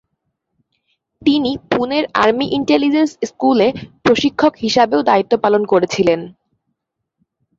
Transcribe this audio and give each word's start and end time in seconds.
তিনি 1.21 1.51
পুনের 1.71 2.03
army 2.15 2.47
intelligence 2.51 3.11
স্কুলে 3.29 3.67
প্রশিক্ষক 4.05 4.53
হিসাবেও 4.55 5.01
দায়িত্ব 5.03 5.33
পালন 5.37 5.63
করেছিলেন। 5.65 6.19